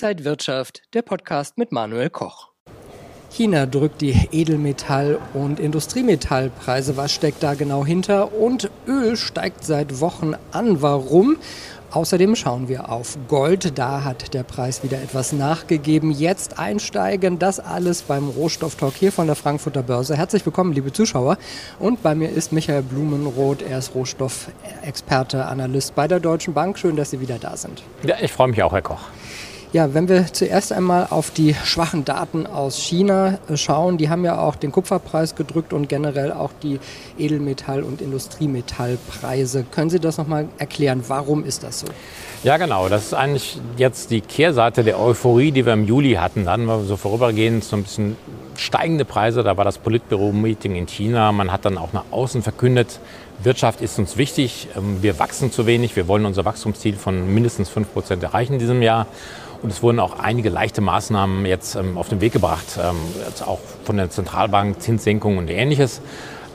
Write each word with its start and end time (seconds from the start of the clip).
Inside 0.00 0.24
Wirtschaft, 0.24 0.82
der 0.94 1.02
Podcast 1.02 1.58
mit 1.58 1.72
Manuel 1.72 2.08
Koch. 2.08 2.50
China 3.32 3.66
drückt 3.66 4.00
die 4.00 4.12
Edelmetall- 4.30 5.18
und 5.34 5.58
Industriemetallpreise. 5.58 6.96
Was 6.96 7.12
steckt 7.12 7.42
da 7.42 7.54
genau 7.54 7.84
hinter? 7.84 8.32
Und 8.32 8.70
Öl 8.86 9.16
steigt 9.16 9.64
seit 9.64 9.98
Wochen 9.98 10.34
an. 10.52 10.82
Warum? 10.82 11.36
Außerdem 11.90 12.36
schauen 12.36 12.68
wir 12.68 12.92
auf 12.92 13.18
Gold. 13.26 13.76
Da 13.76 14.04
hat 14.04 14.34
der 14.34 14.44
Preis 14.44 14.84
wieder 14.84 15.02
etwas 15.02 15.32
nachgegeben. 15.32 16.12
Jetzt 16.12 16.60
einsteigen. 16.60 17.40
Das 17.40 17.58
alles 17.58 18.02
beim 18.02 18.28
Rohstofftalk 18.28 18.94
hier 18.94 19.10
von 19.10 19.26
der 19.26 19.34
Frankfurter 19.34 19.82
Börse. 19.82 20.16
Herzlich 20.16 20.46
willkommen, 20.46 20.74
liebe 20.74 20.92
Zuschauer. 20.92 21.38
Und 21.80 22.04
bei 22.04 22.14
mir 22.14 22.30
ist 22.30 22.52
Michael 22.52 22.82
Blumenroth. 22.82 23.62
Er 23.62 23.78
ist 23.78 23.96
Rohstoffexperte, 23.96 25.46
Analyst 25.46 25.96
bei 25.96 26.06
der 26.06 26.20
Deutschen 26.20 26.54
Bank. 26.54 26.78
Schön, 26.78 26.94
dass 26.94 27.10
Sie 27.10 27.18
wieder 27.18 27.40
da 27.40 27.56
sind. 27.56 27.82
Ja, 28.04 28.14
ich 28.22 28.30
freue 28.30 28.46
mich 28.46 28.62
auch, 28.62 28.70
Herr 28.70 28.82
Koch. 28.82 29.00
Ja, 29.70 29.92
wenn 29.92 30.08
wir 30.08 30.32
zuerst 30.32 30.72
einmal 30.72 31.08
auf 31.10 31.30
die 31.30 31.54
schwachen 31.54 32.06
Daten 32.06 32.46
aus 32.46 32.78
China 32.78 33.38
äh, 33.50 33.56
schauen, 33.58 33.98
die 33.98 34.08
haben 34.08 34.24
ja 34.24 34.40
auch 34.40 34.56
den 34.56 34.72
Kupferpreis 34.72 35.34
gedrückt 35.34 35.74
und 35.74 35.90
generell 35.90 36.32
auch 36.32 36.52
die 36.62 36.80
Edelmetall- 37.18 37.82
und 37.82 38.00
Industriemetallpreise. 38.00 39.66
Können 39.70 39.90
Sie 39.90 40.00
das 40.00 40.16
nochmal 40.16 40.48
erklären? 40.56 41.04
Warum 41.08 41.44
ist 41.44 41.64
das 41.64 41.80
so? 41.80 41.86
Ja, 42.44 42.56
genau. 42.56 42.88
Das 42.88 43.04
ist 43.04 43.14
eigentlich 43.14 43.60
jetzt 43.76 44.10
die 44.10 44.22
Kehrseite 44.22 44.84
der 44.84 44.98
Euphorie, 44.98 45.52
die 45.52 45.66
wir 45.66 45.74
im 45.74 45.84
Juli 45.84 46.14
hatten. 46.14 46.46
Da 46.46 46.52
hatten 46.52 46.64
wir 46.64 46.84
so 46.84 46.96
vorübergehend 46.96 47.62
so 47.62 47.76
ein 47.76 47.82
bisschen 47.82 48.16
steigende 48.56 49.04
Preise. 49.04 49.42
Da 49.42 49.58
war 49.58 49.66
das 49.66 49.76
Politbüro-Meeting 49.76 50.76
in 50.76 50.86
China. 50.86 51.30
Man 51.32 51.52
hat 51.52 51.66
dann 51.66 51.76
auch 51.76 51.92
nach 51.92 52.04
außen 52.10 52.42
verkündet, 52.42 53.00
Wirtschaft 53.42 53.82
ist 53.82 53.98
uns 53.98 54.16
wichtig. 54.16 54.68
Ähm, 54.76 55.02
wir 55.02 55.18
wachsen 55.18 55.52
zu 55.52 55.66
wenig. 55.66 55.94
Wir 55.94 56.08
wollen 56.08 56.26
unser 56.26 56.44
Wachstumsziel 56.44 56.96
von 56.96 57.32
mindestens 57.32 57.68
5 57.68 57.92
Prozent 57.92 58.22
erreichen 58.22 58.54
in 58.54 58.58
diesem 58.58 58.82
Jahr. 58.82 59.06
Und 59.62 59.72
es 59.72 59.82
wurden 59.82 59.98
auch 59.98 60.18
einige 60.20 60.50
leichte 60.50 60.80
Maßnahmen 60.80 61.44
jetzt 61.44 61.74
ähm, 61.74 61.98
auf 61.98 62.08
den 62.08 62.20
Weg 62.20 62.32
gebracht, 62.32 62.78
ähm, 62.80 62.96
auch 63.44 63.58
von 63.84 63.96
der 63.96 64.10
Zentralbank, 64.10 64.80
Zinssenkungen 64.80 65.38
und 65.38 65.50
ähnliches. 65.50 66.00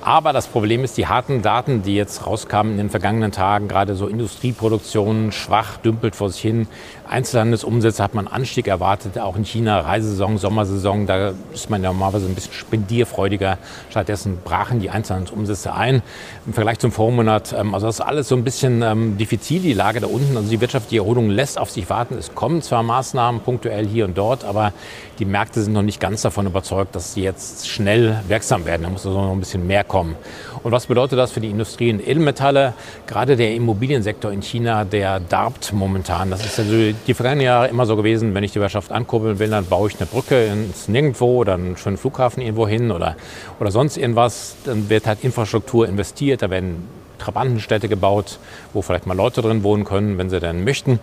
Aber 0.06 0.34
das 0.34 0.48
Problem 0.48 0.84
ist, 0.84 0.98
die 0.98 1.08
harten 1.08 1.42
Daten, 1.42 1.82
die 1.82 1.96
jetzt 1.96 2.28
rauskamen 2.28 2.74
in 2.74 2.78
den 2.78 2.90
vergangenen 2.90 3.32
Tagen, 3.32 3.70
gerade 3.70 3.96
so 3.96 4.08
Industrieproduktion 4.08 5.32
schwach, 5.32 5.78
dümpelt 5.78 6.14
vor 6.14 6.30
sich 6.30 6.42
hin. 6.42 6.68
Einzelhandelsumsätze 7.08 8.04
hat 8.04 8.14
man 8.14 8.28
Anstieg 8.28 8.68
erwartet, 8.68 9.18
auch 9.18 9.38
in 9.38 9.46
China, 9.46 9.80
Reisesaison, 9.80 10.38
Sommersaison, 10.38 11.06
da 11.06 11.34
ist 11.54 11.70
man 11.70 11.84
ja 11.84 11.90
normalerweise 11.90 12.26
ein 12.26 12.36
bisschen 12.36 12.52
spendierfreudiger. 12.52 13.58
Stattdessen 13.92 14.40
brachen 14.44 14.82
die 14.82 14.90
Einzelhandelsumsätze 14.90 15.74
ein 15.74 16.02
im 16.46 16.54
Vergleich 16.54 16.80
zum 16.80 16.92
Vormonat. 16.92 17.54
Ähm, 17.58 17.74
also 17.74 17.88
das 17.88 18.00
ist 18.00 18.02
alles 18.02 18.28
so 18.28 18.36
ein 18.36 18.44
bisschen 18.44 18.82
ähm, 18.82 19.18
diffizil, 19.18 19.62
die 19.62 19.74
Lage 19.74 20.02
da 20.02 20.08
unten. 20.08 20.36
Also 20.36 20.50
die 20.50 20.60
wirtschaftliche 20.60 21.02
Erholung 21.02 21.30
lässt 21.30 21.58
auf 21.58 21.70
sich 21.70 21.90
warten. 21.90 22.18
Es 22.18 22.36
kommen 22.36 22.62
zwar 22.62 22.84
Maßnahmen 22.84 23.40
punktuell 23.42 23.88
hier 23.88 24.04
und 24.04 24.18
dort, 24.18 24.44
aber 24.44 24.74
die 25.20 25.26
Märkte 25.26 25.62
sind 25.62 25.74
noch 25.74 25.82
nicht 25.82 26.02
ganz 26.02 26.24
davon 26.24 26.48
überzeugt, 26.48 26.96
dass 26.96 27.14
sie 27.14 27.22
jetzt 27.22 27.70
schnell 27.70 28.20
wirksam 28.28 28.66
werden. 28.66 28.84
Da 28.84 28.90
muss 28.90 29.06
also 29.06 29.22
noch 29.22 29.32
ein 29.32 29.40
bisschen 29.40 29.66
mehr 29.66 29.84
kommen. 29.94 30.16
Und 30.64 30.72
was 30.72 30.88
bedeutet 30.88 31.20
das 31.20 31.32
für 31.32 31.40
die 31.40 31.52
Industrie 31.52 31.90
in 31.90 32.00
Edelmetalle? 32.00 32.74
Gerade 33.06 33.36
der 33.36 33.54
Immobiliensektor 33.54 34.32
in 34.32 34.42
China, 34.42 34.86
der 34.86 35.20
darbt 35.20 35.72
momentan. 35.72 36.32
Das 36.32 36.44
ist 36.44 36.58
also 36.58 36.74
die 37.06 37.14
vergangenen 37.14 37.46
Jahre 37.46 37.68
immer 37.68 37.86
so 37.86 37.96
gewesen, 37.96 38.34
wenn 38.34 38.44
ich 38.44 38.54
die 38.54 38.60
Wirtschaft 38.60 38.92
ankurbeln 38.92 39.38
will, 39.38 39.52
dann 39.52 39.68
baue 39.68 39.90
ich 39.90 39.98
eine 39.98 40.08
Brücke 40.08 40.46
ins 40.46 40.88
Nirgendwo 40.88 41.38
oder 41.42 41.54
einen 41.54 41.78
schönen 41.78 41.98
Flughafen 41.98 42.42
irgendwo 42.42 42.68
hin 42.68 42.90
oder, 42.90 43.16
oder 43.60 43.70
sonst 43.70 43.98
irgendwas. 43.98 44.56
Dann 44.66 44.90
wird 44.90 45.06
halt 45.06 45.24
Infrastruktur 45.24 45.88
investiert, 45.88 46.42
da 46.42 46.50
werden 46.50 46.88
Trabantenstädte 47.24 47.88
gebaut, 47.88 48.40
wo 48.74 48.82
vielleicht 48.82 49.06
mal 49.06 49.16
Leute 49.16 49.42
drin 49.42 49.64
wohnen 49.64 49.86
können, 49.86 50.18
wenn 50.18 50.30
sie 50.30 50.40
denn 50.40 50.64
möchten. 50.64 51.00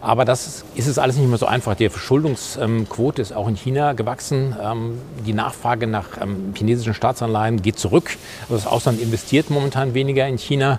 Aber 0.00 0.24
das 0.24 0.64
ist 0.74 0.86
es 0.86 0.98
alles 0.98 1.16
nicht 1.16 1.28
mehr 1.28 1.38
so 1.38 1.46
einfach. 1.46 1.74
Die 1.74 1.88
Verschuldungsquote 1.88 3.20
ist 3.20 3.32
auch 3.32 3.48
in 3.48 3.56
China 3.56 3.92
gewachsen. 3.94 4.54
Ähm, 4.62 4.98
die 5.26 5.32
Nachfrage 5.32 5.86
nach 5.86 6.20
ähm, 6.20 6.52
chinesischen 6.56 6.94
Staatsanleihen 6.94 7.62
geht 7.62 7.78
zurück. 7.78 8.16
Also 8.42 8.54
das 8.54 8.66
Ausland 8.66 9.00
investiert 9.00 9.50
momentan 9.50 9.94
weniger 9.94 10.26
in 10.28 10.38
China. 10.38 10.78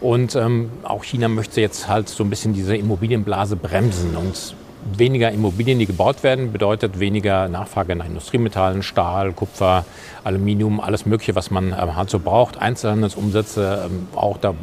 Und 0.00 0.36
ähm, 0.36 0.70
auch 0.82 1.04
China 1.04 1.28
möchte 1.28 1.60
jetzt 1.60 1.88
halt 1.88 2.08
so 2.08 2.24
ein 2.24 2.30
bisschen 2.30 2.52
diese 2.52 2.76
Immobilienblase 2.76 3.56
bremsen. 3.56 4.16
Und 4.16 4.54
weniger 4.96 5.30
Immobilien, 5.30 5.78
die 5.78 5.86
gebaut 5.86 6.22
werden, 6.22 6.52
bedeutet 6.52 7.00
weniger 7.00 7.48
Nachfrage 7.48 7.96
nach 7.96 8.06
Industriemetallen, 8.06 8.82
Stahl, 8.82 9.32
Kupfer, 9.32 9.84
Aluminium, 10.24 10.80
alles 10.80 11.06
Mögliche, 11.06 11.34
was 11.34 11.50
man 11.50 11.68
ähm, 11.78 11.96
halt 11.96 12.10
so 12.10 12.18
braucht. 12.18 12.58
Einzelhandelsumsätze, 12.58 13.86
ähm, 13.86 14.08
auch 14.14 14.38
da 14.38 14.54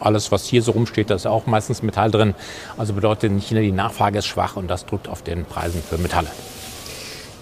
alles, 0.00 0.30
was 0.30 0.44
hier 0.44 0.62
so 0.62 0.72
rumsteht, 0.72 1.10
da 1.10 1.14
ist 1.14 1.26
auch 1.26 1.46
meistens 1.46 1.82
Metall 1.82 2.10
drin. 2.10 2.34
Also 2.76 2.92
bedeutet 2.92 3.30
in 3.30 3.38
China, 3.40 3.60
die 3.60 3.72
Nachfrage 3.72 4.18
ist 4.18 4.26
schwach 4.26 4.56
und 4.56 4.68
das 4.68 4.86
drückt 4.86 5.08
auf 5.08 5.22
den 5.22 5.44
Preisen 5.44 5.82
für 5.82 5.98
Metalle. 5.98 6.28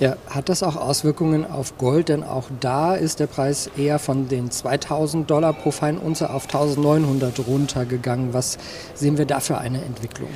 Ja, 0.01 0.17
hat 0.29 0.49
das 0.49 0.63
auch 0.63 0.77
Auswirkungen 0.77 1.49
auf 1.49 1.79
Gold? 1.79 2.09
Denn 2.09 2.25
auch 2.25 2.47
da 2.61 2.95
ist 2.95 3.21
der 3.21 3.27
Preis 3.27 3.71
eher 3.77 3.99
von 3.99 4.29
den 4.29 4.51
2000 4.51 5.31
Dollar 5.31 5.53
pro 5.53 5.71
Feinunze 5.71 6.31
auf 6.31 6.47
1900 6.47 7.47
runtergegangen. 7.47 8.35
Was 8.35 8.59
sehen 8.95 9.19
wir 9.19 9.27
da 9.27 9.41
für 9.41 9.59
eine 9.59 9.83
Entwicklung? 9.85 10.31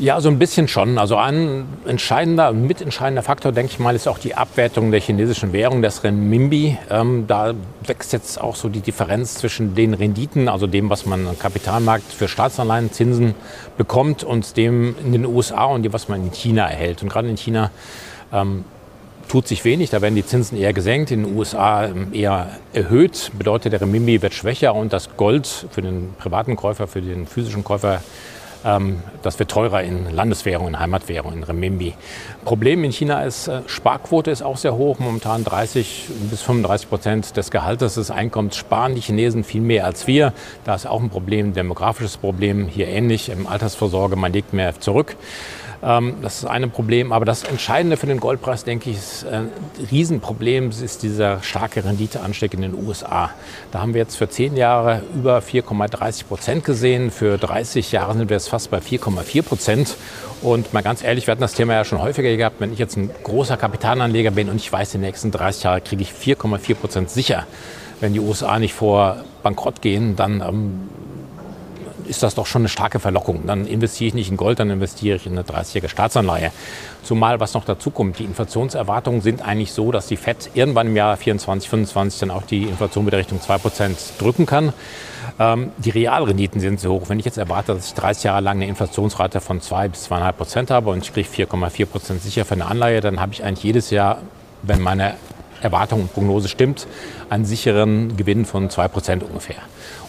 Ja, 0.00 0.20
so 0.20 0.28
ein 0.28 0.38
bisschen 0.38 0.68
schon. 0.68 0.96
Also 0.96 1.16
ein 1.16 1.66
entscheidender, 1.84 2.52
mitentscheidender 2.52 3.24
Faktor, 3.24 3.50
denke 3.50 3.72
ich 3.72 3.80
mal, 3.80 3.96
ist 3.96 4.06
auch 4.06 4.20
die 4.20 4.36
Abwertung 4.36 4.92
der 4.92 5.00
chinesischen 5.00 5.52
Währung, 5.52 5.82
des 5.82 6.04
Renminbi. 6.04 6.78
Ähm, 6.88 7.24
da 7.26 7.52
wächst 7.84 8.12
jetzt 8.12 8.40
auch 8.40 8.54
so 8.54 8.68
die 8.68 8.78
Differenz 8.78 9.34
zwischen 9.34 9.74
den 9.74 9.94
Renditen, 9.94 10.48
also 10.48 10.68
dem, 10.68 10.88
was 10.88 11.04
man 11.04 11.26
am 11.26 11.36
Kapitalmarkt 11.36 12.12
für 12.12 12.28
Staatsanleihen, 12.28 12.92
Zinsen 12.92 13.34
bekommt 13.76 14.22
und 14.22 14.56
dem 14.56 14.94
in 15.04 15.10
den 15.10 15.26
USA 15.26 15.64
und 15.64 15.82
dem, 15.82 15.92
was 15.92 16.08
man 16.08 16.26
in 16.26 16.30
China 16.30 16.68
erhält. 16.68 17.02
Und 17.02 17.08
gerade 17.08 17.28
in 17.28 17.36
China 17.36 17.72
ähm, 18.32 18.64
tut 19.26 19.48
sich 19.48 19.64
wenig. 19.64 19.90
Da 19.90 20.00
werden 20.00 20.14
die 20.14 20.24
Zinsen 20.24 20.56
eher 20.56 20.72
gesenkt, 20.72 21.10
in 21.10 21.24
den 21.24 21.36
USA 21.36 21.86
ähm, 21.86 22.14
eher 22.14 22.50
erhöht. 22.72 23.32
Bedeutet, 23.36 23.72
der 23.72 23.80
Renminbi 23.80 24.22
wird 24.22 24.32
schwächer 24.32 24.76
und 24.76 24.92
das 24.92 25.16
Gold 25.16 25.66
für 25.72 25.82
den 25.82 26.14
privaten 26.20 26.54
Käufer, 26.54 26.86
für 26.86 27.02
den 27.02 27.26
physischen 27.26 27.64
Käufer 27.64 28.00
das 29.22 29.38
wird 29.38 29.50
teurer 29.50 29.82
in 29.82 30.10
Landeswährung, 30.14 30.68
in 30.68 30.78
Heimatwährung, 30.78 31.32
in 31.32 31.42
Renminbi. 31.42 31.94
Problem 32.44 32.84
in 32.84 32.92
China 32.92 33.22
ist, 33.22 33.48
äh, 33.48 33.62
Sparquote 33.66 34.30
ist 34.30 34.42
auch 34.42 34.56
sehr 34.56 34.74
hoch. 34.74 34.98
Momentan 34.98 35.44
30 35.44 36.08
bis 36.30 36.42
35 36.42 36.88
Prozent 36.88 37.36
des 37.36 37.50
Gehaltes 37.50 37.94
des 37.94 38.10
Einkommens 38.10 38.56
sparen 38.56 38.94
die 38.94 39.00
Chinesen 39.00 39.44
viel 39.44 39.60
mehr 39.60 39.84
als 39.84 40.06
wir. 40.06 40.32
Da 40.64 40.74
ist 40.74 40.86
auch 40.86 41.00
ein 41.00 41.10
Problem, 41.10 41.48
ein 41.48 41.54
demografisches 41.54 42.16
Problem. 42.16 42.66
Hier 42.66 42.88
ähnlich 42.88 43.28
im 43.28 43.46
Altersvorsorge, 43.46 44.16
man 44.16 44.32
legt 44.32 44.52
mehr 44.52 44.78
zurück. 44.80 45.16
Ähm, 45.82 46.16
das 46.22 46.38
ist 46.38 46.44
ein 46.44 46.70
Problem. 46.70 47.12
Aber 47.12 47.24
das 47.24 47.44
Entscheidende 47.44 47.96
für 47.96 48.06
den 48.06 48.20
Goldpreis, 48.20 48.64
denke 48.64 48.90
ich, 48.90 48.96
ist 48.96 49.26
ein 49.26 49.48
äh, 49.48 49.86
Riesenproblem, 49.90 50.70
ist 50.70 51.02
dieser 51.02 51.42
starke 51.42 51.84
Renditeanstieg 51.84 52.54
in 52.54 52.62
den 52.62 52.74
USA. 52.74 53.30
Da 53.70 53.80
haben 53.80 53.94
wir 53.94 54.00
jetzt 54.00 54.16
für 54.16 54.28
zehn 54.28 54.56
Jahre 54.56 55.02
über 55.14 55.38
4,30 55.38 56.26
Prozent 56.26 56.64
gesehen. 56.64 57.10
Für 57.10 57.38
30 57.38 57.92
Jahre 57.92 58.14
sind 58.14 58.28
wir 58.28 58.36
jetzt 58.36 58.48
fast 58.48 58.57
bei 58.66 58.78
4,4 58.78 59.42
Prozent. 59.42 59.96
Und 60.42 60.72
mal 60.72 60.82
ganz 60.82 61.04
ehrlich, 61.04 61.28
wir 61.28 61.32
hatten 61.32 61.40
das 61.40 61.54
Thema 61.54 61.74
ja 61.74 61.84
schon 61.84 62.02
häufiger 62.02 62.36
gehabt. 62.36 62.56
Wenn 62.58 62.72
ich 62.72 62.80
jetzt 62.80 62.96
ein 62.96 63.10
großer 63.22 63.56
Kapitalanleger 63.56 64.32
bin 64.32 64.48
und 64.48 64.56
ich 64.56 64.72
weiß, 64.72 64.90
die 64.90 64.98
nächsten 64.98 65.30
30 65.30 65.62
Jahre 65.62 65.80
kriege 65.80 66.02
ich 66.02 66.10
4,4 66.10 66.74
Prozent 66.74 67.10
sicher, 67.10 67.46
wenn 68.00 68.12
die 68.12 68.20
USA 68.20 68.58
nicht 68.58 68.74
vor 68.74 69.24
Bankrott 69.42 69.80
gehen, 69.80 70.16
dann 70.16 70.40
ähm, 70.40 70.88
ist 72.08 72.22
das 72.22 72.34
doch 72.34 72.46
schon 72.46 72.62
eine 72.62 72.68
starke 72.68 72.98
Verlockung. 72.98 73.46
Dann 73.46 73.66
investiere 73.66 74.08
ich 74.08 74.14
nicht 74.14 74.30
in 74.30 74.36
Gold, 74.36 74.58
dann 74.58 74.70
investiere 74.70 75.16
ich 75.16 75.26
in 75.26 75.32
eine 75.32 75.42
30-jährige 75.42 75.88
Staatsanleihe. 75.88 76.50
Zumal, 77.02 77.38
was 77.40 77.54
noch 77.54 77.64
dazu 77.64 77.90
kommt, 77.90 78.18
die 78.18 78.24
Inflationserwartungen 78.24 79.20
sind 79.20 79.42
eigentlich 79.42 79.72
so, 79.72 79.92
dass 79.92 80.06
die 80.06 80.16
FED 80.16 80.50
irgendwann 80.54 80.88
im 80.88 80.96
Jahr 80.96 81.16
24, 81.16 81.68
25 81.68 82.20
dann 82.20 82.30
auch 82.30 82.42
die 82.42 82.64
Inflation 82.64 83.06
wieder 83.06 83.18
Richtung 83.18 83.38
2% 83.38 84.18
drücken 84.18 84.46
kann. 84.46 84.72
Ähm, 85.38 85.72
die 85.78 85.90
Realrenditen 85.90 86.60
sind 86.60 86.80
so 86.80 86.92
hoch. 86.92 87.08
Wenn 87.08 87.18
ich 87.18 87.24
jetzt 87.24 87.38
erwarte, 87.38 87.74
dass 87.74 87.88
ich 87.88 87.94
30 87.94 88.24
Jahre 88.24 88.40
lang 88.40 88.56
eine 88.56 88.66
Inflationsrate 88.66 89.40
von 89.40 89.60
2 89.60 89.88
bis 89.88 90.10
2,5 90.10 90.32
Prozent 90.32 90.70
habe 90.70 90.90
und 90.90 91.04
ich 91.04 91.12
kriege 91.12 91.28
4,4 91.28 91.86
Prozent 91.86 92.22
sicher 92.22 92.44
für 92.44 92.54
eine 92.54 92.66
Anleihe, 92.66 93.00
dann 93.00 93.20
habe 93.20 93.32
ich 93.32 93.44
eigentlich 93.44 93.64
jedes 93.64 93.90
Jahr, 93.90 94.18
wenn 94.62 94.80
meine 94.80 95.14
Erwartung 95.60 96.02
und 96.02 96.12
Prognose 96.12 96.48
stimmt, 96.48 96.86
einen 97.30 97.44
sicheren 97.44 98.16
Gewinn 98.16 98.44
von 98.44 98.70
2 98.70 98.88
Prozent 98.88 99.22
ungefähr. 99.22 99.56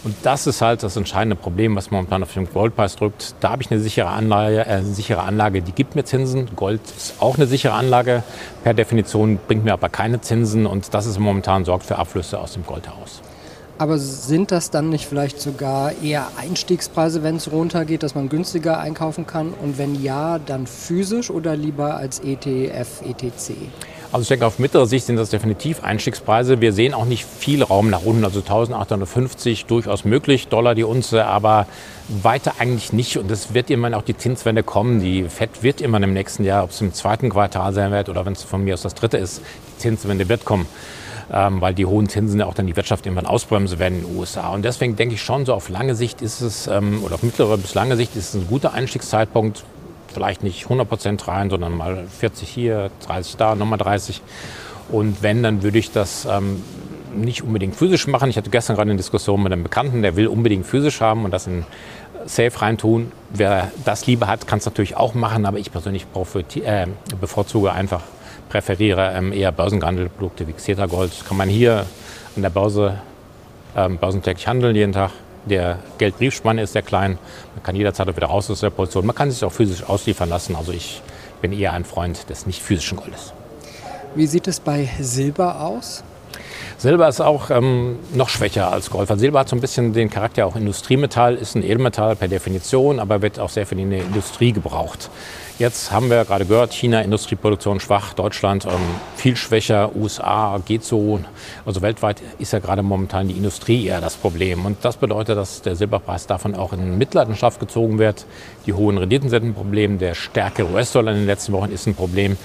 Und 0.03 0.15
das 0.23 0.47
ist 0.47 0.61
halt 0.61 0.83
das 0.83 0.95
entscheidende 0.95 1.35
Problem, 1.35 1.75
was 1.75 1.91
momentan 1.91 2.23
auf 2.23 2.33
den 2.33 2.49
Goldpreis 2.51 2.95
drückt. 2.95 3.35
Da 3.39 3.51
habe 3.51 3.63
ich 3.63 3.71
eine 3.71 3.79
sichere 3.79 4.07
Anlage, 4.07 4.59
äh, 4.59 4.63
eine 4.65 4.85
sichere 4.85 5.23
Anlage, 5.23 5.61
die 5.61 5.71
gibt 5.71 5.95
mir 5.95 6.05
Zinsen. 6.05 6.55
Gold 6.55 6.81
ist 6.85 7.15
auch 7.19 7.35
eine 7.35 7.47
sichere 7.47 7.73
Anlage. 7.73 8.23
Per 8.63 8.73
Definition 8.73 9.39
bringt 9.47 9.63
mir 9.63 9.73
aber 9.73 9.89
keine 9.89 10.21
Zinsen 10.21 10.65
und 10.65 10.93
das 10.93 11.05
ist 11.05 11.19
momentan 11.19 11.65
sorgt 11.65 11.85
für 11.85 11.97
Abflüsse 11.97 12.39
aus 12.39 12.53
dem 12.53 12.65
Goldhaus. 12.65 13.21
Aber 13.79 13.97
sind 13.97 14.51
das 14.51 14.71
dann 14.71 14.89
nicht 14.89 15.05
vielleicht 15.07 15.39
sogar 15.39 15.93
eher 16.03 16.27
Einstiegspreise, 16.37 17.23
wenn 17.23 17.37
es 17.37 17.49
runtergeht, 17.49 18.03
dass 18.03 18.13
man 18.13 18.27
günstiger 18.27 18.77
einkaufen 18.77 19.25
kann? 19.25 19.53
Und 19.53 19.77
wenn 19.77 20.03
ja, 20.03 20.37
dann 20.37 20.67
physisch 20.67 21.31
oder 21.31 21.55
lieber 21.55 21.95
als 21.95 22.19
ETF, 22.19 23.01
ETC? 23.07 23.55
Also 24.11 24.23
ich 24.23 24.27
denke, 24.27 24.45
auf 24.45 24.59
mittlere 24.59 24.85
Sicht 24.85 25.05
sind 25.05 25.15
das 25.15 25.29
definitiv 25.29 25.81
Einstiegspreise. 25.81 26.59
Wir 26.59 26.73
sehen 26.73 26.93
auch 26.93 27.05
nicht 27.05 27.23
viel 27.23 27.63
Raum 27.63 27.89
nach 27.89 28.03
unten, 28.03 28.25
also 28.25 28.39
1850 28.39 29.65
durchaus 29.67 30.03
möglich, 30.03 30.49
Dollar 30.49 30.75
die 30.75 30.83
Unze, 30.83 31.25
aber 31.25 31.65
weiter 32.09 32.55
eigentlich 32.59 32.91
nicht. 32.91 33.17
Und 33.17 33.31
es 33.31 33.53
wird 33.53 33.69
irgendwann 33.69 33.93
auch 33.93 34.01
die 34.01 34.17
Zinswende 34.17 34.61
kommen. 34.61 34.99
Die 34.99 35.23
FED 35.23 35.63
wird 35.63 35.79
immer 35.79 36.03
im 36.03 36.11
nächsten 36.11 36.43
Jahr, 36.43 36.65
ob 36.65 36.71
es 36.71 36.81
im 36.81 36.93
zweiten 36.93 37.29
Quartal 37.29 37.71
sein 37.71 37.91
wird 37.91 38.09
oder 38.09 38.25
wenn 38.25 38.33
es 38.33 38.43
von 38.43 38.61
mir 38.61 38.73
aus 38.73 38.81
das 38.81 38.93
dritte 38.93 39.15
ist, 39.15 39.41
die 39.75 39.77
Zinswende 39.77 40.27
wird 40.27 40.43
kommen. 40.43 40.65
Ähm, 41.31 41.61
weil 41.61 41.75
die 41.75 41.85
hohen 41.85 42.09
Zinsen 42.09 42.39
ja 42.39 42.47
auch 42.47 42.55
dann 42.55 42.65
die 42.65 42.75
Wirtschaft 42.75 43.05
irgendwann 43.05 43.27
ausbremsen 43.27 43.77
werden 43.77 43.99
in 43.99 44.07
den 44.07 44.17
USA. 44.17 44.49
Und 44.49 44.65
deswegen 44.65 44.95
denke 44.95 45.13
ich 45.15 45.21
schon, 45.21 45.45
so 45.45 45.53
auf 45.53 45.69
lange 45.69 45.93
Sicht 45.93 46.21
ist 46.23 46.41
es, 46.41 46.65
ähm, 46.65 47.03
oder 47.03 47.15
auf 47.15 47.23
mittlere 47.23 47.57
bis 47.57 47.75
lange 47.75 47.95
Sicht 47.97 48.15
ist 48.15 48.29
es 48.29 48.41
ein 48.41 48.47
guter 48.47 48.73
Einstiegszeitpunkt 48.73 49.63
vielleicht 50.11 50.43
nicht 50.43 50.63
100 50.63 50.87
Prozent 50.87 51.27
rein, 51.27 51.49
sondern 51.49 51.75
mal 51.75 52.05
40 52.07 52.49
hier, 52.49 52.91
30 53.05 53.37
da, 53.37 53.55
nochmal 53.55 53.77
30. 53.77 54.21
Und 54.89 55.21
wenn, 55.21 55.43
dann 55.43 55.63
würde 55.63 55.77
ich 55.77 55.91
das 55.91 56.25
ähm, 56.25 56.63
nicht 57.15 57.43
unbedingt 57.43 57.75
physisch 57.75 58.07
machen. 58.07 58.29
Ich 58.29 58.37
hatte 58.37 58.49
gestern 58.49 58.75
gerade 58.75 58.89
eine 58.89 58.97
Diskussion 58.97 59.41
mit 59.43 59.51
einem 59.51 59.63
Bekannten, 59.63 60.01
der 60.01 60.15
will 60.15 60.27
unbedingt 60.27 60.65
physisch 60.65 61.01
haben 61.01 61.25
und 61.25 61.31
das 61.31 61.47
in 61.47 61.65
Safe 62.25 62.51
reintun. 62.61 63.11
Wer 63.29 63.71
das 63.85 64.05
lieber 64.07 64.27
hat, 64.27 64.47
kann 64.47 64.59
es 64.59 64.65
natürlich 64.65 64.97
auch 64.97 65.13
machen, 65.13 65.45
aber 65.45 65.57
ich 65.57 65.71
persönlich 65.71 66.05
äh, 66.63 66.87
bevorzuge 67.19 67.71
einfach, 67.71 68.01
präferiere 68.49 69.13
ähm, 69.15 69.31
eher 69.31 69.51
börsengehandelte 69.51 70.09
Produkte 70.09 70.47
wie 70.47 70.53
Xeta 70.53 70.87
Gold. 70.87 71.11
Kann 71.27 71.37
man 71.37 71.47
hier 71.47 71.85
an 72.35 72.41
der 72.41 72.49
Börse 72.49 72.99
ähm, 73.75 73.97
börsentäglich 73.97 74.47
handeln 74.47 74.75
jeden 74.75 74.91
Tag. 74.91 75.11
Der 75.45 75.79
Geldbriefspanne 75.97 76.63
ist 76.63 76.73
sehr 76.73 76.81
klein. 76.81 77.17
Man 77.55 77.63
kann 77.63 77.75
jederzeit 77.75 78.09
auch 78.09 78.15
wieder 78.15 78.27
raus 78.27 78.51
aus 78.51 78.59
der 78.59 78.71
Position. 78.71 79.05
Man 79.05 79.15
kann 79.15 79.31
sich 79.31 79.43
auch 79.43 79.51
physisch 79.51 79.83
ausliefern 79.83 80.29
lassen. 80.29 80.55
Also 80.55 80.73
ich 80.73 81.01
bin 81.41 81.53
eher 81.53 81.73
ein 81.73 81.85
Freund 81.85 82.29
des 82.29 82.45
nicht 82.45 82.61
physischen 82.61 82.97
Goldes. 82.97 83.33
Wie 84.15 84.27
sieht 84.27 84.47
es 84.47 84.59
bei 84.59 84.89
Silber 84.99 85.61
aus? 85.61 86.03
Silber 86.79 87.09
ist 87.09 87.19
auch 87.19 87.49
ähm, 87.49 87.99
noch 88.13 88.29
schwächer 88.29 88.71
als 88.71 88.89
Gold. 88.89 89.09
Weil 89.09 89.19
Silber 89.19 89.39
hat 89.39 89.49
so 89.49 89.55
ein 89.57 89.59
bisschen 89.59 89.91
den 89.91 90.09
Charakter 90.09 90.45
auch 90.45 90.55
Industriemetall, 90.55 91.35
ist 91.35 91.55
ein 91.55 91.63
Edelmetall 91.63 92.15
per 92.15 92.29
Definition, 92.29 93.01
aber 93.01 93.21
wird 93.21 93.37
auch 93.37 93.49
sehr 93.49 93.67
viel 93.67 93.79
in 93.79 93.89
der 93.89 93.99
Industrie 93.99 94.53
gebraucht. 94.53 95.09
Jetzt 95.57 95.91
haben 95.91 96.09
wir 96.09 96.23
gerade 96.23 96.45
gehört, 96.45 96.71
China 96.71 97.01
Industrieproduktion 97.01 97.81
schwach, 97.81 98.13
Deutschland 98.13 98.63
ähm, 98.63 98.71
viel 99.17 99.35
schwächer, 99.35 99.93
USA 99.93 100.61
geht 100.65 100.85
so. 100.85 101.19
Also 101.65 101.81
weltweit 101.81 102.21
ist 102.37 102.53
ja 102.53 102.59
gerade 102.59 102.81
momentan 102.81 103.27
die 103.27 103.35
Industrie 103.35 103.85
eher 103.87 103.99
das 103.99 104.15
Problem. 104.15 104.65
Und 104.65 104.77
das 104.85 104.95
bedeutet, 104.95 105.35
dass 105.35 105.61
der 105.61 105.75
Silberpreis 105.75 106.27
davon 106.27 106.55
auch 106.55 106.71
in 106.71 106.97
Mitleidenschaft 106.97 107.59
gezogen 107.59 107.99
wird. 107.99 108.25
Die 108.65 108.71
hohen 108.71 108.97
Renditen 108.97 109.29
sind 109.29 109.43
ein 109.43 109.53
Problem, 109.53 109.99
der 109.99 110.13
stärkere 110.13 110.71
US-Dollar 110.71 111.11
in 111.11 111.17
den 111.17 111.27
letzten 111.27 111.51
Wochen 111.51 111.73
ist 111.73 111.87
ein 111.87 111.95
Problem. 111.95 112.37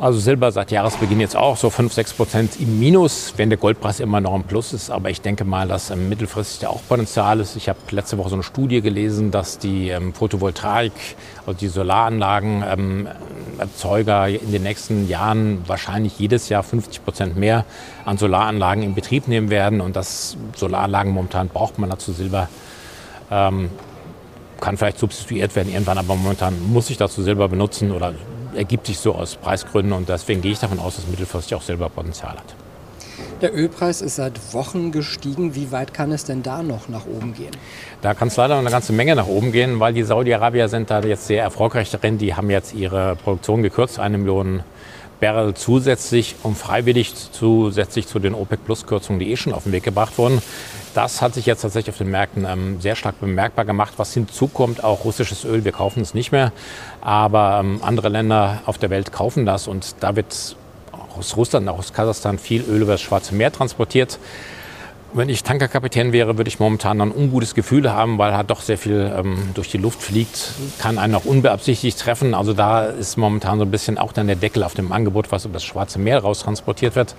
Also 0.00 0.20
Silber 0.20 0.52
seit 0.52 0.70
Jahresbeginn 0.70 1.18
jetzt 1.18 1.34
auch 1.34 1.56
so 1.56 1.70
5, 1.70 1.92
6 1.92 2.12
Prozent 2.12 2.60
im 2.60 2.78
Minus, 2.78 3.34
wenn 3.36 3.48
der 3.48 3.58
Goldpreis 3.58 3.98
immer 3.98 4.20
noch 4.20 4.32
im 4.36 4.44
Plus 4.44 4.72
ist. 4.72 4.90
Aber 4.90 5.10
ich 5.10 5.22
denke 5.22 5.44
mal, 5.44 5.66
dass 5.66 5.90
ähm, 5.90 6.08
mittelfristig 6.08 6.62
ja 6.62 6.68
auch 6.68 6.80
Potenzial 6.88 7.40
ist. 7.40 7.56
Ich 7.56 7.68
habe 7.68 7.80
letzte 7.90 8.16
Woche 8.16 8.28
so 8.28 8.36
eine 8.36 8.44
Studie 8.44 8.80
gelesen, 8.80 9.32
dass 9.32 9.58
die 9.58 9.88
ähm, 9.88 10.14
Photovoltaik, 10.14 10.92
also 11.46 11.58
die 11.58 11.66
Solaranlagen, 11.66 12.62
ähm, 12.64 13.08
in 13.58 14.52
den 14.52 14.62
nächsten 14.62 15.08
Jahren 15.08 15.64
wahrscheinlich 15.66 16.16
jedes 16.16 16.48
Jahr 16.48 16.62
50 16.62 17.04
Prozent 17.04 17.36
mehr 17.36 17.64
an 18.04 18.18
Solaranlagen 18.18 18.84
in 18.84 18.94
Betrieb 18.94 19.26
nehmen 19.26 19.50
werden. 19.50 19.80
Und 19.80 19.96
das 19.96 20.36
Solaranlagen 20.54 21.12
momentan 21.12 21.48
braucht 21.48 21.80
man 21.80 21.90
dazu 21.90 22.12
Silber. 22.12 22.48
Ähm, 23.32 23.68
kann 24.60 24.76
vielleicht 24.76 25.00
substituiert 25.00 25.56
werden 25.56 25.72
irgendwann, 25.72 25.98
aber 25.98 26.14
momentan 26.14 26.54
muss 26.72 26.88
ich 26.88 26.98
dazu 26.98 27.24
Silber 27.24 27.48
benutzen 27.48 27.90
oder 27.90 28.14
ergibt 28.58 28.86
sich 28.86 28.98
so 28.98 29.14
aus 29.14 29.36
Preisgründen 29.36 29.92
und 29.92 30.08
deswegen 30.08 30.42
gehe 30.42 30.52
ich 30.52 30.58
davon 30.58 30.78
aus, 30.78 30.96
dass 30.96 31.06
mittelfristig 31.06 31.54
auch 31.54 31.62
Silberpotenzial 31.62 32.32
hat. 32.32 32.54
Der 33.40 33.54
Ölpreis 33.54 34.02
ist 34.02 34.16
seit 34.16 34.52
Wochen 34.52 34.90
gestiegen. 34.90 35.54
Wie 35.54 35.70
weit 35.70 35.94
kann 35.94 36.12
es 36.12 36.24
denn 36.24 36.42
da 36.42 36.62
noch 36.62 36.88
nach 36.88 37.06
oben 37.06 37.34
gehen? 37.34 37.52
Da 38.02 38.14
kann 38.14 38.28
es 38.28 38.36
leider 38.36 38.54
noch 38.54 38.62
eine 38.62 38.70
ganze 38.70 38.92
Menge 38.92 39.14
nach 39.14 39.26
oben 39.26 39.52
gehen, 39.52 39.78
weil 39.80 39.92
die 39.92 40.02
Saudi-Arabier 40.02 40.68
sind 40.68 40.90
da 40.90 41.00
jetzt 41.00 41.26
sehr 41.26 41.42
erfolgreich 41.42 41.90
darin. 41.90 42.18
Die 42.18 42.34
haben 42.34 42.50
jetzt 42.50 42.74
ihre 42.74 43.16
Produktion 43.16 43.62
gekürzt, 43.62 43.98
eine 43.98 44.18
Million 44.18 44.62
Barrel 45.20 45.54
zusätzlich 45.54 46.36
und 46.42 46.56
freiwillig 46.56 47.12
zusätzlich 47.32 48.06
zu 48.06 48.18
den 48.18 48.34
OPEC-Plus-Kürzungen, 48.34 49.18
die 49.18 49.30
eh 49.30 49.36
schon 49.36 49.52
auf 49.52 49.64
den 49.64 49.72
Weg 49.72 49.84
gebracht 49.84 50.18
wurden. 50.18 50.40
Das 50.94 51.22
hat 51.22 51.34
sich 51.34 51.46
jetzt 51.46 51.62
tatsächlich 51.62 51.92
auf 51.92 51.98
den 51.98 52.10
Märkten 52.10 52.44
ähm, 52.44 52.80
sehr 52.80 52.96
stark 52.96 53.20
bemerkbar 53.20 53.64
gemacht. 53.64 53.94
Was 53.96 54.14
hinzukommt, 54.14 54.82
auch 54.82 55.04
russisches 55.04 55.44
Öl, 55.44 55.64
wir 55.64 55.72
kaufen 55.72 56.02
es 56.02 56.14
nicht 56.14 56.32
mehr, 56.32 56.52
aber 57.00 57.60
ähm, 57.60 57.80
andere 57.82 58.08
Länder 58.08 58.62
auf 58.66 58.78
der 58.78 58.90
Welt 58.90 59.12
kaufen 59.12 59.46
das 59.46 59.68
und 59.68 59.96
da 60.00 60.16
wird 60.16 60.56
aus 61.16 61.36
Russland, 61.36 61.68
auch 61.68 61.78
aus 61.78 61.92
Kasachstan 61.92 62.38
viel 62.38 62.62
Öl 62.62 62.82
über 62.82 62.92
das 62.92 63.00
Schwarze 63.00 63.34
Meer 63.34 63.52
transportiert. 63.52 64.18
Wenn 65.14 65.30
ich 65.30 65.42
Tankerkapitän 65.42 66.12
wäre, 66.12 66.36
würde 66.36 66.48
ich 66.48 66.60
momentan 66.60 67.00
ein 67.00 67.10
ungutes 67.10 67.54
Gefühl 67.54 67.90
haben, 67.90 68.18
weil 68.18 68.36
halt 68.36 68.50
doch 68.50 68.60
sehr 68.60 68.76
viel 68.76 69.10
ähm, 69.16 69.38
durch 69.54 69.70
die 69.70 69.78
Luft 69.78 70.02
fliegt, 70.02 70.52
kann 70.78 70.98
einen 70.98 71.14
auch 71.14 71.24
unbeabsichtigt 71.24 71.98
treffen. 71.98 72.34
Also 72.34 72.52
da 72.52 72.84
ist 72.84 73.16
momentan 73.16 73.58
so 73.58 73.64
ein 73.64 73.70
bisschen 73.70 73.96
auch 73.96 74.12
dann 74.12 74.26
der 74.26 74.36
Deckel 74.36 74.62
auf 74.62 74.74
dem 74.74 74.92
Angebot, 74.92 75.32
was 75.32 75.46
über 75.46 75.54
das 75.54 75.64
Schwarze 75.64 75.98
Meer 75.98 76.18
raus 76.18 76.40
transportiert 76.40 76.94
wird. 76.94 77.14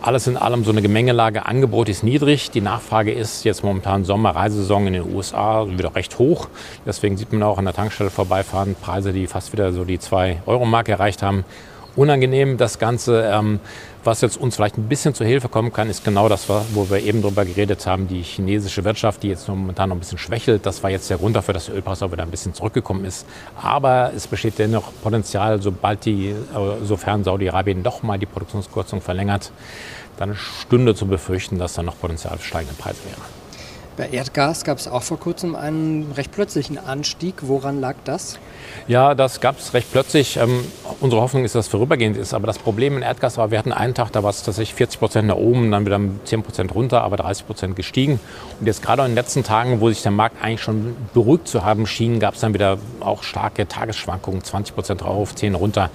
Alles 0.00 0.26
in 0.26 0.38
allem 0.38 0.64
so 0.64 0.70
eine 0.70 0.80
Gemengelage. 0.80 1.44
Angebot 1.44 1.90
ist 1.90 2.02
niedrig. 2.02 2.50
Die 2.50 2.62
Nachfrage 2.62 3.12
ist 3.12 3.44
jetzt 3.44 3.62
momentan 3.62 4.06
Sommerreisesaison 4.06 4.86
in 4.86 4.94
den 4.94 5.14
USA 5.14 5.66
wieder 5.68 5.94
recht 5.94 6.18
hoch. 6.18 6.48
Deswegen 6.86 7.18
sieht 7.18 7.32
man 7.32 7.42
auch 7.42 7.58
an 7.58 7.66
der 7.66 7.74
Tankstelle 7.74 8.10
vorbeifahren 8.10 8.74
Preise, 8.74 9.12
die 9.12 9.26
fast 9.26 9.52
wieder 9.52 9.72
so 9.72 9.84
die 9.84 9.98
2-Euro-Marke 9.98 10.92
erreicht 10.92 11.22
haben. 11.22 11.44
Unangenehm 11.96 12.56
das 12.56 12.78
Ganze. 12.78 13.30
Ähm, 13.32 13.60
was 14.04 14.20
jetzt 14.20 14.36
uns 14.36 14.56
vielleicht 14.56 14.78
ein 14.78 14.88
bisschen 14.88 15.14
zur 15.14 15.26
Hilfe 15.26 15.48
kommen 15.48 15.72
kann, 15.72 15.88
ist 15.88 16.04
genau 16.04 16.28
das, 16.28 16.48
wo 16.48 16.90
wir 16.90 16.98
eben 16.98 17.22
drüber 17.22 17.44
geredet 17.44 17.86
haben, 17.86 18.08
die 18.08 18.22
chinesische 18.22 18.82
Wirtschaft, 18.84 19.22
die 19.22 19.28
jetzt 19.28 19.46
momentan 19.48 19.90
noch 19.90 19.96
ein 19.96 20.00
bisschen 20.00 20.18
schwächelt. 20.18 20.66
Das 20.66 20.82
war 20.82 20.90
jetzt 20.90 21.08
der 21.08 21.18
Grund 21.18 21.36
dafür, 21.36 21.54
dass 21.54 21.66
der 21.66 21.76
Ölpreis 21.76 22.02
auch 22.02 22.10
wieder 22.10 22.24
ein 22.24 22.30
bisschen 22.30 22.52
zurückgekommen 22.52 23.04
ist. 23.04 23.26
Aber 23.60 24.10
es 24.16 24.26
besteht 24.26 24.58
dennoch 24.58 24.90
Potenzial, 25.02 25.62
sobald 25.62 26.04
die, 26.04 26.30
äh, 26.30 26.34
sofern 26.84 27.22
Saudi-Arabien 27.22 27.84
doch 27.84 28.02
mal 28.02 28.18
die 28.18 28.26
Produktionskürzung 28.26 29.00
verlängert, 29.00 29.52
dann 30.16 30.34
stünde 30.34 30.94
zu 30.94 31.06
befürchten, 31.06 31.58
dass 31.58 31.74
da 31.74 31.82
noch 31.82 31.98
Potenzial 31.98 32.38
für 32.38 32.44
steigende 32.44 32.74
Preise 32.74 32.98
wäre. 33.04 33.20
Bei 33.96 34.08
Erdgas 34.08 34.64
gab 34.64 34.78
es 34.78 34.88
auch 34.88 35.02
vor 35.02 35.20
kurzem 35.20 35.54
einen 35.54 36.12
recht 36.12 36.32
plötzlichen 36.32 36.78
Anstieg. 36.78 37.34
Woran 37.42 37.80
lag 37.80 37.94
das? 38.04 38.38
Ja, 38.88 39.14
das 39.14 39.40
gab 39.40 39.58
es 39.58 39.74
recht 39.74 39.92
plötzlich. 39.92 40.38
Ähm, 40.38 40.64
unsere 41.02 41.20
Hoffnung 41.20 41.44
ist, 41.44 41.54
dass 41.54 41.66
es 41.66 41.70
vorübergehend 41.70 42.16
ist. 42.16 42.32
Aber 42.32 42.46
das 42.46 42.58
Problem 42.58 42.96
in 42.96 43.02
Erdgas 43.02 43.36
war, 43.36 43.50
wir 43.50 43.58
hatten 43.58 43.72
einen 43.72 43.94
Tag, 43.94 44.12
da 44.12 44.22
war 44.22 44.30
es 44.30 44.42
tatsächlich 44.42 44.74
40 44.74 45.00
Prozent 45.00 45.28
nach 45.28 45.36
oben, 45.36 45.70
dann 45.70 45.84
wieder 45.84 46.00
10 46.24 46.42
Prozent 46.42 46.74
runter, 46.74 47.02
aber 47.02 47.16
30 47.16 47.46
Prozent 47.46 47.76
gestiegen. 47.76 48.20
Und 48.60 48.66
jetzt 48.66 48.82
gerade 48.82 49.02
in 49.02 49.08
den 49.08 49.14
letzten 49.16 49.42
Tagen, 49.42 49.80
wo 49.80 49.88
sich 49.88 50.02
der 50.02 50.12
Markt 50.12 50.42
eigentlich 50.42 50.62
schon 50.62 50.96
beruhigt 51.12 51.48
zu 51.48 51.64
haben 51.64 51.86
schien, 51.86 52.20
gab 52.20 52.34
es 52.34 52.40
dann 52.40 52.54
wieder 52.54 52.78
auch 53.00 53.22
starke 53.24 53.66
Tagesschwankungen, 53.66 54.44
20 54.44 54.74
Prozent 54.74 55.00
drauf, 55.02 55.34
10 55.34 55.54
runter. 55.54 55.90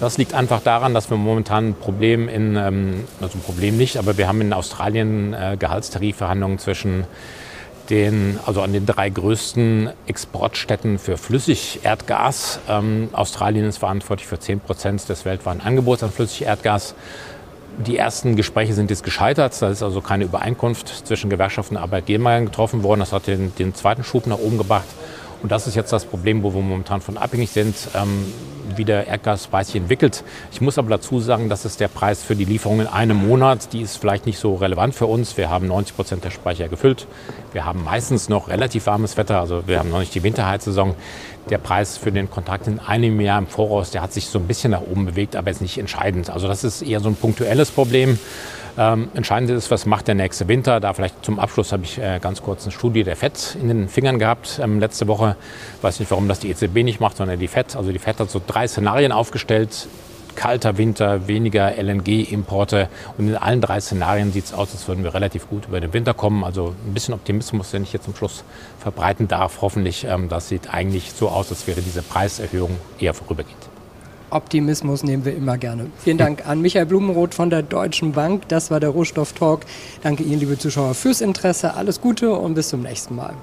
Das 0.00 0.18
liegt 0.18 0.34
einfach 0.34 0.60
daran, 0.62 0.94
dass 0.94 1.10
wir 1.10 1.16
momentan 1.16 1.68
ein 1.68 1.74
Problem 1.74 2.28
in, 2.28 2.56
ähm, 2.56 3.04
also 3.20 3.38
ein 3.38 3.42
Problem 3.42 3.76
nicht, 3.76 3.98
aber 3.98 4.16
wir 4.16 4.26
haben 4.26 4.40
in 4.40 4.52
Australien 4.52 5.34
äh, 5.34 5.56
Gehaltstarifverhandlungen 5.58 6.58
zwischen 6.58 7.04
den, 7.90 8.38
also 8.46 8.62
an 8.62 8.72
den 8.72 8.86
drei 8.86 9.08
größten 9.08 9.90
Exportstätten 10.06 10.98
für 10.98 11.16
Flüssigerdgas. 11.16 12.60
Ähm, 12.68 13.08
Australien 13.12 13.66
ist 13.66 13.78
verantwortlich 13.78 14.26
für 14.26 14.38
10 14.38 14.60
Prozent 14.60 15.08
des 15.08 15.24
weltweiten 15.24 15.60
Angebots 15.60 16.02
an 16.02 16.10
Flüssigerdgas. 16.10 16.94
Die 17.78 17.96
ersten 17.96 18.36
Gespräche 18.36 18.72
sind 18.74 18.90
jetzt 18.90 19.04
gescheitert. 19.04 19.60
Da 19.60 19.68
ist 19.68 19.82
also 19.82 20.00
keine 20.00 20.24
Übereinkunft 20.24 21.06
zwischen 21.06 21.28
Gewerkschaften 21.28 21.76
und 21.76 21.82
Arbeitgebern 21.82 22.46
getroffen 22.46 22.82
worden. 22.82 23.00
Das 23.00 23.12
hat 23.12 23.26
den, 23.26 23.54
den 23.56 23.74
zweiten 23.74 24.02
Schub 24.02 24.26
nach 24.26 24.38
oben 24.38 24.58
gebracht. 24.58 24.86
Und 25.42 25.52
das 25.52 25.66
ist 25.66 25.74
jetzt 25.74 25.92
das 25.92 26.06
Problem, 26.06 26.42
wo 26.42 26.54
wir 26.54 26.62
momentan 26.62 27.00
von 27.00 27.18
abhängig 27.18 27.50
sind, 27.50 27.76
ähm, 27.94 28.32
wie 28.74 28.84
der 28.84 29.06
Erdgaspreis 29.06 29.68
sich 29.68 29.76
entwickelt. 29.76 30.24
Ich 30.52 30.60
muss 30.60 30.78
aber 30.78 30.90
dazu 30.90 31.20
sagen, 31.20 31.48
das 31.48 31.64
ist 31.64 31.80
der 31.80 31.88
Preis 31.88 32.22
für 32.22 32.34
die 32.34 32.44
Lieferung 32.44 32.80
in 32.80 32.86
einem 32.86 33.28
Monat. 33.28 33.72
Die 33.72 33.82
ist 33.82 33.96
vielleicht 33.96 34.26
nicht 34.26 34.38
so 34.38 34.54
relevant 34.54 34.94
für 34.94 35.06
uns. 35.06 35.36
Wir 35.36 35.50
haben 35.50 35.68
90 35.68 35.94
Prozent 35.96 36.24
der 36.24 36.30
Speicher 36.30 36.68
gefüllt. 36.68 37.06
Wir 37.52 37.64
haben 37.64 37.84
meistens 37.84 38.28
noch 38.28 38.48
relativ 38.48 38.86
warmes 38.86 39.16
Wetter, 39.16 39.40
also 39.40 39.66
wir 39.66 39.78
haben 39.78 39.90
noch 39.90 40.00
nicht 40.00 40.14
die 40.14 40.22
Winterheizsaison. 40.22 40.94
Der 41.50 41.58
Preis 41.58 41.96
für 41.96 42.10
den 42.10 42.28
Kontrakt 42.28 42.66
in 42.66 42.80
einem 42.80 43.20
Jahr 43.20 43.38
im 43.38 43.46
Voraus, 43.46 43.92
der 43.92 44.02
hat 44.02 44.12
sich 44.12 44.26
so 44.26 44.38
ein 44.38 44.46
bisschen 44.46 44.72
nach 44.72 44.80
oben 44.80 45.06
bewegt, 45.06 45.36
aber 45.36 45.50
ist 45.50 45.60
nicht 45.60 45.78
entscheidend. 45.78 46.28
Also 46.28 46.48
das 46.48 46.64
ist 46.64 46.82
eher 46.82 47.00
so 47.00 47.08
ein 47.08 47.14
punktuelles 47.14 47.70
Problem. 47.70 48.18
Ähm, 48.78 49.08
entscheidend 49.14 49.50
ist, 49.50 49.70
was 49.70 49.86
macht 49.86 50.06
der 50.08 50.14
nächste 50.14 50.48
Winter. 50.48 50.80
Da 50.80 50.92
vielleicht 50.92 51.24
zum 51.24 51.38
Abschluss 51.38 51.72
habe 51.72 51.84
ich 51.84 51.98
äh, 51.98 52.18
ganz 52.20 52.42
kurz 52.42 52.64
eine 52.64 52.72
Studie 52.72 53.04
der 53.04 53.16
FED 53.16 53.56
in 53.60 53.68
den 53.68 53.88
Fingern 53.88 54.18
gehabt 54.18 54.60
ähm, 54.62 54.80
letzte 54.80 55.08
Woche. 55.08 55.36
Weiß 55.80 55.98
nicht, 55.98 56.10
warum 56.10 56.28
das 56.28 56.40
die 56.40 56.50
EZB 56.50 56.82
nicht 56.82 57.00
macht, 57.00 57.16
sondern 57.16 57.38
die 57.38 57.48
FED. 57.48 57.76
Also 57.76 57.90
die 57.90 57.98
FED 57.98 58.20
hat 58.20 58.30
so 58.30 58.40
drei 58.46 58.68
Szenarien 58.68 59.12
aufgestellt. 59.12 59.88
Kalter 60.34 60.76
Winter, 60.76 61.26
weniger 61.28 61.78
LNG-Importe. 61.82 62.90
Und 63.16 63.28
in 63.28 63.36
allen 63.36 63.62
drei 63.62 63.80
Szenarien 63.80 64.32
sieht 64.32 64.44
es 64.44 64.52
aus, 64.52 64.72
als 64.72 64.86
würden 64.86 65.02
wir 65.02 65.14
relativ 65.14 65.48
gut 65.48 65.66
über 65.66 65.80
den 65.80 65.94
Winter 65.94 66.12
kommen. 66.12 66.44
Also 66.44 66.74
ein 66.86 66.92
bisschen 66.92 67.14
Optimismus, 67.14 67.70
den 67.70 67.84
ich 67.84 67.94
jetzt 67.94 68.04
zum 68.04 68.14
Schluss 68.14 68.44
verbreiten 68.78 69.28
darf. 69.28 69.62
Hoffentlich, 69.62 70.04
ähm, 70.04 70.28
das 70.28 70.50
sieht 70.50 70.72
eigentlich 70.74 71.12
so 71.12 71.30
aus, 71.30 71.50
als 71.50 71.66
wäre 71.66 71.80
diese 71.80 72.02
Preiserhöhung 72.02 72.76
eher 72.98 73.14
vorübergehend. 73.14 73.75
Optimismus 74.30 75.02
nehmen 75.02 75.24
wir 75.24 75.36
immer 75.36 75.58
gerne. 75.58 75.86
Vielen 75.98 76.18
Dank 76.18 76.46
an 76.46 76.60
Michael 76.60 76.86
Blumenroth 76.86 77.34
von 77.34 77.50
der 77.50 77.62
Deutschen 77.62 78.12
Bank. 78.12 78.48
Das 78.48 78.70
war 78.70 78.80
der 78.80 78.90
Rohstoff-Talk. 78.90 79.62
Danke 80.02 80.22
Ihnen, 80.22 80.40
liebe 80.40 80.58
Zuschauer, 80.58 80.94
fürs 80.94 81.20
Interesse. 81.20 81.74
Alles 81.74 82.00
Gute 82.00 82.32
und 82.32 82.54
bis 82.54 82.68
zum 82.68 82.82
nächsten 82.82 83.14
Mal. 83.14 83.34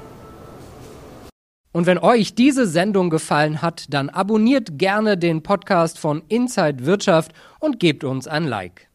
Und 1.72 1.88
wenn 1.88 1.98
euch 1.98 2.36
diese 2.36 2.68
Sendung 2.68 3.10
gefallen 3.10 3.62
hat, 3.62 3.86
dann 3.90 4.10
abonniert 4.10 4.78
gerne 4.78 5.18
den 5.18 5.42
Podcast 5.42 5.98
von 5.98 6.22
Inside 6.28 6.86
Wirtschaft 6.86 7.34
und 7.60 7.80
gebt 7.80 8.04
uns 8.04 8.28
ein 8.28 8.46
Like. 8.46 8.88